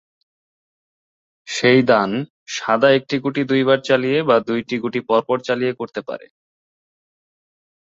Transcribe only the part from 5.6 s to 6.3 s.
করতে পারে।